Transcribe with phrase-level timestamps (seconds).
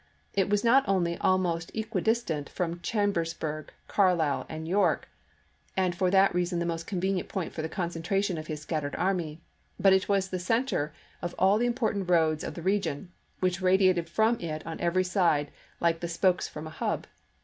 [0.33, 5.07] It was not only almost equidistant from Chambersburg, Carlisle, and York,
[5.77, 9.41] and for that reason the most convenient point for the concentration of his scattered army,
[9.79, 10.91] but it was the center
[11.21, 13.11] of all the important roads of the region,
[13.41, 17.05] which radiated from it on every side like the spokes from a hub.